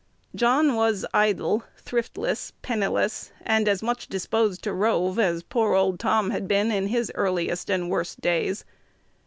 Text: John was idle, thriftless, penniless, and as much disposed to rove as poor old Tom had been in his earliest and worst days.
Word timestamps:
John 0.33 0.73
was 0.73 1.05
idle, 1.13 1.63
thriftless, 1.77 2.53
penniless, 2.63 3.31
and 3.43 3.67
as 3.69 3.83
much 3.83 4.07
disposed 4.07 4.63
to 4.63 4.73
rove 4.73 5.19
as 5.19 5.43
poor 5.43 5.75
old 5.75 5.99
Tom 5.99 6.31
had 6.31 6.47
been 6.47 6.71
in 6.71 6.87
his 6.87 7.11
earliest 7.13 7.69
and 7.69 7.87
worst 7.87 8.19
days. 8.19 8.65